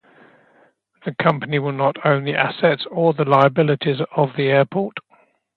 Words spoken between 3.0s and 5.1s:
the liabilities of the airport.